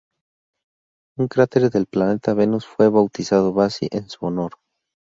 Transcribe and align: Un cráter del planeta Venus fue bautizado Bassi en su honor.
Un 1.19 1.27
cráter 1.27 1.69
del 1.69 1.85
planeta 1.85 2.33
Venus 2.33 2.65
fue 2.65 2.89
bautizado 2.89 3.53
Bassi 3.53 3.87
en 3.91 4.09
su 4.09 4.25
honor. 4.25 4.53